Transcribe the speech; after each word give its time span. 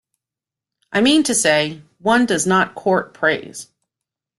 I 0.91 1.01
mean 1.01 1.21
to 1.25 1.35
say, 1.35 1.83
one 1.99 2.25
does 2.25 2.47
not 2.47 2.73
court 2.73 3.13
praise. 3.13 3.67